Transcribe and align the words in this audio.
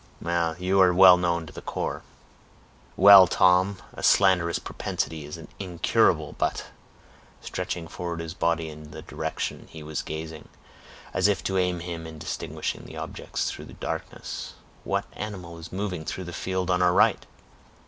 "You 0.57 0.81
are 0.81 0.95
well 0.95 1.15
known 1.15 1.45
to 1.45 1.53
the 1.53 1.61
corps." 1.61 2.01
"Well, 2.95 3.27
Tom, 3.27 3.77
a 3.93 4.01
slanderous 4.01 4.57
propensity 4.57 5.25
is 5.25 5.39
incurable—but," 5.59 6.65
stretching 7.39 7.87
forward 7.87 8.19
his 8.19 8.33
body 8.33 8.67
in 8.71 8.89
the 8.89 9.03
direction 9.03 9.67
he 9.69 9.83
was 9.83 10.01
gazing, 10.01 10.49
as 11.13 11.27
if 11.27 11.43
to 11.43 11.57
aid 11.57 11.83
him 11.83 12.07
in 12.07 12.17
distinguishing 12.17 12.97
objects 12.97 13.51
through 13.51 13.65
the 13.65 13.73
darkness, 13.73 14.55
"what 14.83 15.05
animal 15.13 15.59
is 15.59 15.71
moving 15.71 16.03
through 16.03 16.23
the 16.23 16.33
field 16.33 16.71
on 16.71 16.81
our 16.81 16.93
right?" 16.93 17.23